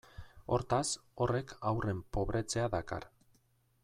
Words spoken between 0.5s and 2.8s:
Hortaz, horrek haurren pobretzea